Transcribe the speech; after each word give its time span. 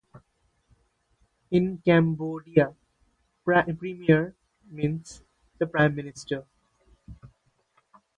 In 1.51 1.77
Cambodia, 1.85 2.75
"Premier" 3.45 4.33
means 4.67 5.21
the 5.59 5.67
"Prime 5.67 5.93
Minister". 5.93 6.47